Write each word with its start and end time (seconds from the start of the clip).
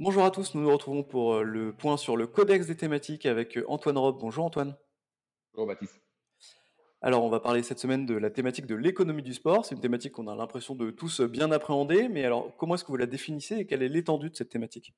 Bonjour 0.00 0.24
à 0.24 0.30
tous, 0.30 0.54
nous 0.54 0.60
nous 0.60 0.70
retrouvons 0.70 1.02
pour 1.02 1.34
euh, 1.34 1.42
le 1.42 1.72
point 1.72 1.96
sur 1.96 2.16
le 2.16 2.28
codex 2.28 2.68
des 2.68 2.76
thématiques 2.76 3.26
avec 3.26 3.58
euh, 3.58 3.64
Antoine 3.66 3.98
Rob. 3.98 4.16
Bonjour 4.20 4.44
Antoine. 4.44 4.76
Bonjour 5.52 5.66
Baptiste. 5.66 6.00
Alors 7.02 7.24
on 7.24 7.28
va 7.28 7.40
parler 7.40 7.64
cette 7.64 7.80
semaine 7.80 8.06
de 8.06 8.14
la 8.14 8.30
thématique 8.30 8.66
de 8.66 8.76
l'économie 8.76 9.24
du 9.24 9.34
sport. 9.34 9.64
C'est 9.64 9.74
une 9.74 9.80
thématique 9.80 10.12
qu'on 10.12 10.28
a 10.28 10.36
l'impression 10.36 10.76
de 10.76 10.92
tous 10.92 11.20
bien 11.22 11.50
appréhender, 11.50 12.08
mais 12.08 12.24
alors 12.24 12.56
comment 12.56 12.76
est-ce 12.76 12.84
que 12.84 12.92
vous 12.92 12.96
la 12.96 13.06
définissez 13.06 13.56
et 13.56 13.66
quelle 13.66 13.82
est 13.82 13.88
l'étendue 13.88 14.30
de 14.30 14.36
cette 14.36 14.50
thématique? 14.50 14.94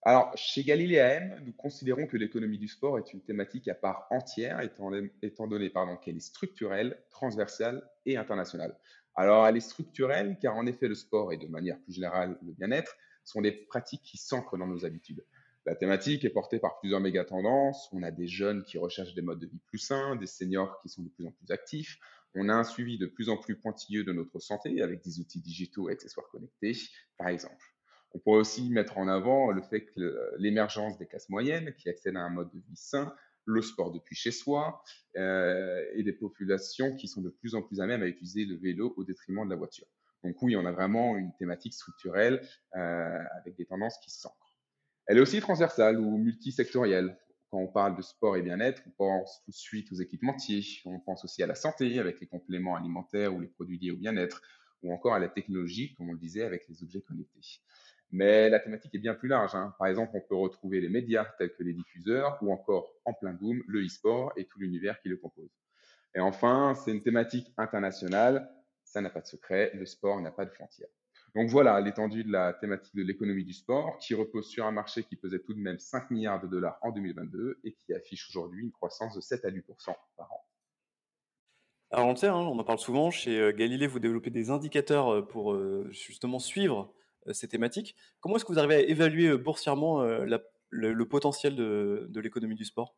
Alors, 0.00 0.32
chez 0.34 0.64
Galilée 0.64 1.00
AM, 1.00 1.42
nous 1.44 1.52
considérons 1.52 2.06
que 2.06 2.16
l'économie 2.16 2.58
du 2.58 2.68
sport 2.68 2.98
est 2.98 3.12
une 3.12 3.20
thématique 3.20 3.68
à 3.68 3.74
part 3.74 4.06
entière, 4.08 4.62
étant, 4.62 4.92
étant 5.20 5.46
donné 5.46 5.70
qu'elle 6.02 6.16
est 6.16 6.20
structurelle, 6.20 7.02
transversale 7.10 7.86
et 8.06 8.16
internationale. 8.16 8.78
Alors, 9.14 9.46
elle 9.46 9.58
est 9.58 9.60
structurelle 9.60 10.38
car 10.40 10.56
en 10.56 10.64
effet, 10.64 10.88
le 10.88 10.94
sport 10.94 11.34
et 11.34 11.36
de 11.36 11.48
manière 11.48 11.78
plus 11.80 11.92
générale 11.92 12.38
le 12.42 12.52
bien-être 12.52 12.96
sont 13.26 13.42
des 13.42 13.52
pratiques 13.52 14.02
qui 14.02 14.16
s'ancrent 14.16 14.56
dans 14.56 14.66
nos 14.66 14.84
habitudes. 14.84 15.24
La 15.66 15.74
thématique 15.74 16.24
est 16.24 16.30
portée 16.30 16.60
par 16.60 16.78
plusieurs 16.78 17.00
méga 17.00 17.24
tendances. 17.24 17.88
On 17.92 18.02
a 18.04 18.12
des 18.12 18.28
jeunes 18.28 18.62
qui 18.62 18.78
recherchent 18.78 19.14
des 19.14 19.22
modes 19.22 19.40
de 19.40 19.46
vie 19.46 19.60
plus 19.66 19.78
sains, 19.78 20.14
des 20.14 20.26
seniors 20.26 20.80
qui 20.80 20.88
sont 20.88 21.02
de 21.02 21.08
plus 21.08 21.26
en 21.26 21.32
plus 21.32 21.50
actifs. 21.50 21.98
On 22.34 22.48
a 22.48 22.54
un 22.54 22.64
suivi 22.64 22.98
de 22.98 23.06
plus 23.06 23.28
en 23.28 23.36
plus 23.36 23.56
pointilleux 23.56 24.04
de 24.04 24.12
notre 24.12 24.38
santé 24.38 24.80
avec 24.80 25.02
des 25.02 25.18
outils 25.18 25.40
digitaux 25.40 25.88
et 25.88 25.92
accessoires 25.92 26.28
connectés, 26.28 26.76
par 27.18 27.28
exemple. 27.28 27.64
On 28.12 28.20
pourrait 28.20 28.40
aussi 28.40 28.70
mettre 28.70 28.96
en 28.96 29.08
avant 29.08 29.50
le 29.50 29.60
fait 29.60 29.86
que 29.86 30.32
l'émergence 30.38 30.96
des 30.98 31.06
classes 31.06 31.28
moyennes 31.28 31.74
qui 31.74 31.88
accèdent 31.88 32.16
à 32.16 32.22
un 32.22 32.30
mode 32.30 32.50
de 32.52 32.58
vie 32.58 32.76
sain, 32.76 33.12
le 33.44 33.62
sport 33.62 33.90
depuis 33.90 34.14
chez 34.14 34.30
soi 34.30 34.82
euh, 35.16 35.84
et 35.94 36.02
des 36.02 36.12
populations 36.12 36.94
qui 36.94 37.08
sont 37.08 37.22
de 37.22 37.30
plus 37.30 37.54
en 37.54 37.62
plus 37.62 37.80
à 37.80 37.86
même 37.86 38.02
à 38.02 38.06
utiliser 38.06 38.44
le 38.44 38.56
vélo 38.56 38.94
au 38.96 39.04
détriment 39.04 39.44
de 39.44 39.50
la 39.50 39.56
voiture. 39.56 39.86
Donc 40.24 40.40
oui, 40.42 40.56
on 40.56 40.64
a 40.66 40.72
vraiment 40.72 41.16
une 41.16 41.32
thématique 41.38 41.74
structurelle 41.74 42.40
euh, 42.74 43.18
avec 43.40 43.56
des 43.56 43.66
tendances 43.66 43.98
qui 43.98 44.10
s'ancrent. 44.10 44.56
Elle 45.06 45.18
est 45.18 45.20
aussi 45.20 45.40
transversale 45.40 46.00
ou 46.00 46.18
multisectorielle. 46.18 47.16
Quand 47.50 47.58
on 47.58 47.68
parle 47.68 47.96
de 47.96 48.02
sport 48.02 48.36
et 48.36 48.42
bien-être, 48.42 48.82
on 48.86 48.90
pense 48.90 49.42
tout 49.44 49.52
de 49.52 49.56
suite 49.56 49.92
aux 49.92 49.96
équipementiers, 49.96 50.64
on 50.84 50.98
pense 50.98 51.24
aussi 51.24 51.42
à 51.44 51.46
la 51.46 51.54
santé 51.54 52.00
avec 52.00 52.20
les 52.20 52.26
compléments 52.26 52.74
alimentaires 52.74 53.32
ou 53.32 53.40
les 53.40 53.46
produits 53.46 53.78
liés 53.78 53.92
au 53.92 53.96
bien-être, 53.96 54.42
ou 54.82 54.92
encore 54.92 55.14
à 55.14 55.20
la 55.20 55.28
technologie, 55.28 55.94
comme 55.94 56.10
on 56.10 56.12
le 56.12 56.18
disait, 56.18 56.42
avec 56.42 56.66
les 56.68 56.82
objets 56.82 57.02
connectés. 57.02 57.60
Mais 58.10 58.50
la 58.50 58.58
thématique 58.58 58.94
est 58.94 59.00
bien 59.00 59.14
plus 59.14 59.28
large. 59.28 59.54
Hein. 59.54 59.74
Par 59.78 59.86
exemple, 59.86 60.12
on 60.14 60.20
peut 60.20 60.34
retrouver 60.34 60.80
les 60.80 60.88
médias 60.88 61.24
tels 61.38 61.54
que 61.54 61.62
les 61.62 61.72
diffuseurs, 61.72 62.38
ou 62.42 62.52
encore 62.52 62.92
en 63.04 63.12
plein 63.12 63.32
boom, 63.32 63.62
le 63.68 63.84
e-sport 63.84 64.32
et 64.36 64.46
tout 64.46 64.58
l'univers 64.58 65.00
qui 65.00 65.08
le 65.08 65.16
compose. 65.16 65.50
Et 66.14 66.20
enfin, 66.20 66.74
c'est 66.74 66.90
une 66.90 67.02
thématique 67.02 67.52
internationale 67.58 68.50
ça 68.86 69.00
n'a 69.00 69.10
pas 69.10 69.20
de 69.20 69.26
secret, 69.26 69.72
le 69.74 69.84
sport 69.84 70.20
n'a 70.20 70.30
pas 70.30 70.44
de 70.44 70.50
frontières. 70.50 70.88
Donc 71.34 71.50
voilà 71.50 71.78
l'étendue 71.80 72.24
de 72.24 72.32
la 72.32 72.54
thématique 72.54 72.94
de 72.94 73.02
l'économie 73.02 73.44
du 73.44 73.52
sport, 73.52 73.98
qui 73.98 74.14
repose 74.14 74.48
sur 74.48 74.64
un 74.64 74.70
marché 74.70 75.02
qui 75.04 75.16
pesait 75.16 75.40
tout 75.40 75.52
de 75.52 75.58
même 75.58 75.78
5 75.78 76.10
milliards 76.10 76.40
de 76.40 76.46
dollars 76.46 76.78
en 76.80 76.92
2022 76.92 77.60
et 77.64 77.72
qui 77.74 77.92
affiche 77.92 78.30
aujourd'hui 78.30 78.62
une 78.62 78.72
croissance 78.72 79.14
de 79.14 79.20
7 79.20 79.44
à 79.44 79.50
8% 79.50 79.94
par 80.16 80.32
an. 80.32 80.44
Alors 81.90 82.06
on 82.06 82.10
le 82.10 82.16
sait, 82.16 82.30
on 82.30 82.58
en 82.58 82.64
parle 82.64 82.78
souvent, 82.78 83.10
chez 83.10 83.38
euh, 83.38 83.52
Galilée, 83.52 83.86
vous 83.86 84.00
développez 84.00 84.30
des 84.30 84.50
indicateurs 84.50 85.12
euh, 85.12 85.22
pour 85.22 85.52
euh, 85.52 85.86
justement 85.90 86.38
suivre 86.38 86.92
ces 87.32 87.48
thématiques. 87.48 87.96
Comment 88.20 88.36
est-ce 88.36 88.44
que 88.44 88.52
vous 88.52 88.58
arrivez 88.58 88.76
à 88.76 88.80
évaluer 88.80 89.36
boursièrement 89.36 90.00
le, 90.70 91.04
potentiel 91.04 91.56
de 91.56 92.20
l'économie 92.20 92.54
du 92.54 92.64
sport? 92.64 92.94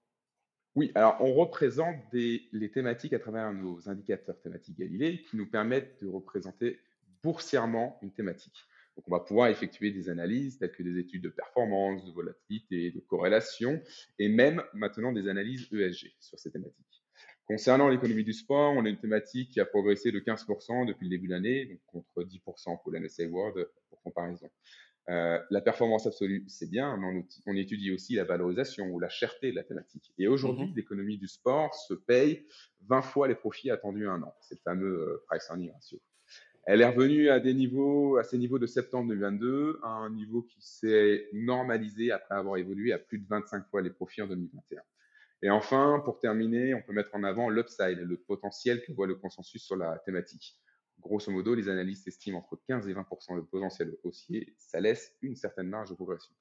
Oui, 0.74 0.92
alors 0.94 1.16
on 1.20 1.34
représente 1.34 1.96
les 2.12 2.70
thématiques 2.72 3.12
à 3.12 3.18
travers 3.18 3.52
nos 3.52 3.88
indicateurs 3.88 4.40
thématiques 4.40 4.78
Galilée 4.78 5.22
qui 5.22 5.36
nous 5.36 5.48
permettent 5.48 6.02
de 6.02 6.08
représenter 6.08 6.78
boursièrement 7.22 7.98
une 8.02 8.12
thématique. 8.12 8.64
Donc 8.96 9.04
on 9.08 9.12
va 9.12 9.20
pouvoir 9.20 9.48
effectuer 9.48 9.92
des 9.92 10.08
analyses 10.08 10.58
telles 10.58 10.72
que 10.72 10.82
des 10.82 10.98
études 10.98 11.22
de 11.22 11.28
performance, 11.28 12.04
de 12.04 12.10
volatilité, 12.10 12.90
de 12.90 13.00
corrélation 13.00 13.80
et 14.18 14.28
même 14.28 14.62
maintenant 14.74 15.12
des 15.12 15.28
analyses 15.28 15.68
ESG 15.72 16.14
sur 16.18 16.38
ces 16.38 16.50
thématiques. 16.50 17.04
Concernant 17.46 17.88
l'économie 17.88 18.24
du 18.24 18.32
sport, 18.32 18.72
on 18.72 18.84
a 18.84 18.88
une 18.88 18.98
thématique 18.98 19.52
qui 19.52 19.60
a 19.60 19.64
progressé 19.64 20.12
de 20.12 20.20
15% 20.20 20.86
depuis 20.86 21.04
le 21.06 21.10
début 21.10 21.28
de 21.28 21.32
l'année, 21.32 21.80
contre 21.86 22.22
10% 22.22 22.82
pour 22.82 22.92
l'MSA 22.92 23.24
World 23.26 23.68
pour 23.88 24.02
comparaison. 24.02 24.50
Euh, 25.08 25.38
la 25.50 25.60
performance 25.62 26.06
absolue, 26.06 26.44
c'est 26.48 26.68
bien, 26.70 26.96
mais 26.98 27.24
on, 27.46 27.54
étudie 27.56 27.92
aussi 27.92 28.14
la 28.14 28.24
valorisation 28.24 28.86
ou 28.90 29.00
la 29.00 29.08
cherté 29.08 29.50
de 29.50 29.56
la 29.56 29.64
thématique. 29.64 30.12
Et 30.18 30.28
aujourd'hui, 30.28 30.66
mhm. 30.66 30.74
l'économie 30.76 31.16
du 31.16 31.28
sport 31.28 31.74
se 31.74 31.94
paye 31.94 32.46
20 32.88 33.00
fois 33.02 33.26
les 33.26 33.34
profits 33.34 33.70
attendus 33.70 34.06
un 34.06 34.22
an. 34.22 34.34
C'est 34.40 34.56
le 34.56 34.60
fameux 34.62 34.98
euh, 35.00 35.24
price 35.26 35.46
earning 35.48 35.72
ratio. 35.72 35.98
Elle 36.64 36.82
est 36.82 36.86
revenue 36.86 37.30
à 37.30 37.40
des 37.40 37.54
niveaux, 37.54 38.18
à 38.18 38.24
ces 38.24 38.36
niveaux 38.36 38.58
de 38.58 38.66
septembre 38.66 39.08
2022, 39.08 39.80
à 39.82 39.88
un 39.88 40.10
niveau 40.10 40.42
qui 40.42 40.60
s'est 40.60 41.26
normalisé 41.32 42.12
après 42.12 42.34
avoir 42.34 42.58
évolué 42.58 42.92
à 42.92 42.98
plus 42.98 43.18
de 43.18 43.26
25 43.26 43.66
fois 43.70 43.80
les 43.80 43.88
profits 43.88 44.20
en 44.20 44.26
2021. 44.26 44.82
Et 45.40 45.48
enfin, 45.48 46.02
pour 46.04 46.18
terminer, 46.18 46.74
on 46.74 46.82
peut 46.82 46.92
mettre 46.92 47.14
en 47.14 47.22
avant 47.22 47.48
l'upside, 47.48 48.00
le 48.00 48.18
potentiel 48.18 48.82
que 48.82 48.92
voit 48.92 49.06
le 49.06 49.14
consensus 49.14 49.62
sur 49.62 49.76
la 49.76 49.98
thématique 50.00 50.58
grosso 51.00 51.30
modo, 51.30 51.54
les 51.54 51.68
analystes 51.68 52.08
estiment 52.08 52.38
entre 52.38 52.58
15 52.66 52.88
et 52.88 52.94
20% 52.94 53.36
de 53.36 53.40
potentiel 53.42 53.96
haussier. 54.04 54.54
Ça 54.58 54.80
laisse 54.80 55.16
une 55.22 55.36
certaine 55.36 55.68
marge 55.68 55.90
de 55.90 55.94
progression. 55.94 56.34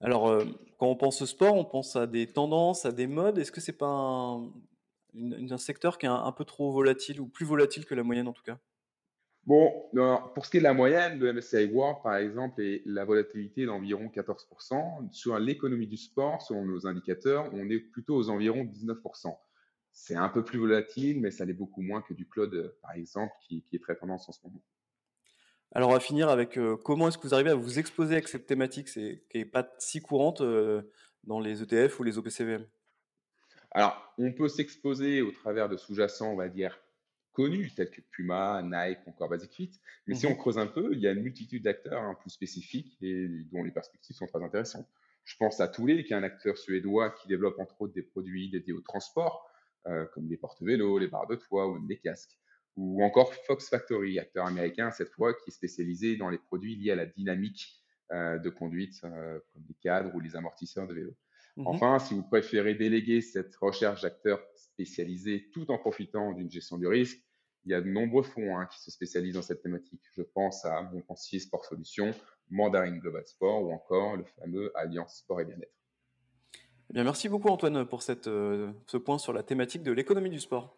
Alors, 0.00 0.28
euh, 0.28 0.44
quand 0.78 0.88
on 0.88 0.96
pense 0.96 1.22
au 1.22 1.26
sport, 1.26 1.54
on 1.54 1.64
pense 1.64 1.94
à 1.94 2.06
des 2.06 2.26
tendances, 2.26 2.84
à 2.84 2.92
des 2.92 3.06
modes. 3.06 3.38
Est-ce 3.38 3.52
que 3.52 3.60
c'est 3.60 3.72
pas 3.72 3.86
un, 3.86 4.50
un, 5.14 5.58
secteur 5.58 5.96
qui 5.98 6.06
est 6.06 6.10
un, 6.10 6.32
peu 6.32 6.44
trop 6.44 6.72
volatile 6.72 7.20
ou 7.20 7.28
plus 7.28 7.46
volatile 7.46 7.84
que 7.84 7.94
la 7.94 8.02
moyenne 8.02 8.26
en 8.26 8.32
tout 8.32 8.42
cas? 8.42 8.58
Bon, 9.44 9.72
pour 10.34 10.46
ce 10.46 10.50
qui 10.50 10.58
est 10.58 10.60
de 10.60 10.64
la 10.64 10.74
moyenne, 10.74 11.18
le 11.18 11.32
MSCI 11.32 11.66
World, 11.66 11.98
par 12.02 12.16
exemple, 12.16 12.62
est 12.62 12.82
la 12.86 13.04
volatilité 13.04 13.66
d'environ 13.66 14.06
14%. 14.06 15.12
Sur 15.12 15.38
l'économie 15.38 15.88
du 15.88 15.96
sport, 15.96 16.42
selon 16.42 16.64
nos 16.64 16.86
indicateurs, 16.86 17.50
on 17.52 17.68
est 17.68 17.80
plutôt 17.80 18.14
aux 18.14 18.28
environs 18.28 18.64
19% 18.64 19.36
c'est 19.92 20.16
un 20.16 20.28
peu 20.28 20.44
plus 20.44 20.58
volatile, 20.58 21.20
mais 21.20 21.30
ça 21.30 21.44
l'est 21.44 21.52
beaucoup 21.52 21.82
moins 21.82 22.02
que 22.02 22.14
du 22.14 22.26
cloud, 22.26 22.52
euh, 22.54 22.76
par 22.82 22.92
exemple, 22.92 23.32
qui, 23.46 23.64
est 23.72 23.82
très 23.82 23.96
tendance 23.96 24.28
en 24.28 24.32
ce 24.32 24.40
moment. 24.44 24.62
Alors, 25.72 25.90
on 25.90 25.92
va 25.92 26.00
finir 26.00 26.28
avec 26.28 26.58
euh, 26.58 26.76
comment 26.76 27.08
est-ce 27.08 27.18
que 27.18 27.22
vous 27.22 27.34
arrivez 27.34 27.50
à 27.50 27.54
vous 27.54 27.78
exposer 27.78 28.14
avec 28.14 28.28
cette 28.28 28.46
thématique 28.46 28.88
qui 28.88 29.22
n'est 29.34 29.44
pas 29.44 29.70
si 29.78 30.00
courante 30.00 30.40
euh, 30.40 30.82
dans 31.24 31.40
les 31.40 31.62
ETF 31.62 32.00
ou 32.00 32.02
les 32.02 32.18
OPCVM 32.18 32.66
Alors, 33.70 34.14
on 34.18 34.32
peut 34.32 34.48
s'exposer 34.48 35.22
au 35.22 35.30
travers 35.30 35.68
de 35.68 35.76
sous-jacents, 35.76 36.32
on 36.32 36.36
va 36.36 36.48
dire, 36.48 36.78
connus, 37.32 37.72
tels 37.74 37.90
que 37.90 38.00
Puma, 38.00 38.62
Nike, 38.62 39.00
encore 39.06 39.28
Basic 39.28 39.52
Fit. 39.52 39.80
Mais 40.06 40.14
si 40.14 40.26
on 40.26 40.30
mhm. 40.30 40.38
creuse 40.38 40.58
un 40.58 40.66
peu, 40.66 40.90
il 40.92 41.00
y 41.00 41.06
a 41.06 41.12
une 41.12 41.22
multitude 41.22 41.64
d'acteurs 41.64 42.02
un 42.02 42.14
peu 42.14 42.28
spécifiques 42.28 42.96
et 43.00 43.28
dont 43.50 43.62
les 43.62 43.72
perspectives 43.72 44.16
sont 44.16 44.26
très 44.26 44.42
intéressantes. 44.42 44.88
Je 45.24 45.36
pense 45.36 45.60
à 45.60 45.68
Thule, 45.68 46.04
qui 46.04 46.12
est 46.12 46.16
un 46.16 46.22
acteur 46.22 46.58
suédois 46.58 47.10
qui 47.10 47.28
développe 47.28 47.58
entre 47.58 47.80
autres 47.80 47.94
des 47.94 48.02
produits 48.02 48.50
dédiés 48.50 48.72
au 48.72 48.80
transport, 48.80 49.48
comme 50.12 50.28
les 50.28 50.36
porte-vélos, 50.36 50.98
les 50.98 51.08
barres 51.08 51.26
de 51.26 51.36
toit 51.36 51.68
ou 51.68 51.74
même 51.74 51.86
des 51.86 51.98
casques. 51.98 52.38
Ou 52.76 53.02
encore 53.04 53.34
Fox 53.34 53.68
Factory, 53.68 54.18
acteur 54.18 54.46
américain 54.46 54.90
cette 54.90 55.10
fois 55.10 55.34
qui 55.34 55.50
est 55.50 55.52
spécialisé 55.52 56.16
dans 56.16 56.30
les 56.30 56.38
produits 56.38 56.76
liés 56.76 56.92
à 56.92 56.96
la 56.96 57.06
dynamique 57.06 57.82
euh, 58.12 58.38
de 58.38 58.50
conduite, 58.50 59.00
euh, 59.04 59.38
comme 59.52 59.64
les 59.66 59.74
cadres 59.82 60.14
ou 60.14 60.20
les 60.20 60.36
amortisseurs 60.36 60.86
de 60.86 60.92
vélo. 60.92 61.16
Mhm. 61.56 61.66
Enfin, 61.66 61.98
si 61.98 62.12
vous 62.12 62.22
préférez 62.22 62.74
déléguer 62.74 63.22
cette 63.22 63.56
recherche 63.56 64.02
d'acteurs 64.02 64.42
spécialisés 64.54 65.48
tout 65.52 65.70
en 65.70 65.78
profitant 65.78 66.32
d'une 66.32 66.50
gestion 66.50 66.76
du 66.76 66.86
risque, 66.86 67.18
il 67.64 67.70
y 67.70 67.74
a 67.74 67.80
de 67.80 67.88
nombreux 67.88 68.22
fonds 68.22 68.58
hein, 68.58 68.66
qui 68.66 68.82
se 68.82 68.90
spécialisent 68.90 69.34
dans 69.34 69.42
cette 69.42 69.62
thématique. 69.62 70.02
Je 70.14 70.22
pense 70.22 70.64
à 70.66 70.82
Montpensier 70.82 71.38
Sport 71.38 71.64
Solutions, 71.64 72.10
Mandarin 72.50 72.98
Global 72.98 73.26
Sport 73.26 73.62
ou 73.62 73.72
encore 73.72 74.16
le 74.16 74.24
fameux 74.24 74.70
Alliance 74.76 75.18
Sport 75.18 75.40
et 75.40 75.44
Bien-être. 75.46 75.81
Eh 76.94 77.02
merci 77.02 77.30
beaucoup 77.30 77.48
Antoine 77.48 77.86
pour 77.86 78.02
euh, 78.26 78.70
ce 78.86 78.96
point 78.98 79.16
sur 79.16 79.32
la 79.32 79.42
thématique 79.42 79.82
de 79.82 79.92
l'économie 79.92 80.28
du 80.28 80.40
sport. 80.40 80.76